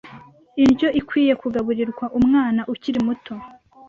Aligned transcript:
indyo 0.63 0.87
ikwiye 0.99 1.33
kugaburirwa 1.41 2.05
umwana 2.19 2.61
ukiri 2.73 2.99
muto 3.05 3.33